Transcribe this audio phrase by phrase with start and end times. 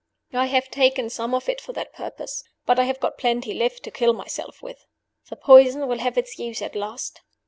[0.33, 3.83] I have taken some of it for that purpose; but I have got plenty left
[3.83, 4.87] to kill myself with.
[5.29, 7.21] The poison will have its use at last.